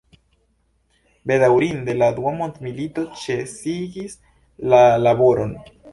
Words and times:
Bedaŭrinde 1.31 1.95
la 1.99 2.09
dua 2.17 2.33
mondmilito 2.39 3.03
ĉesigis 3.25 4.19
la 4.73 4.81
laboron. 5.07 5.55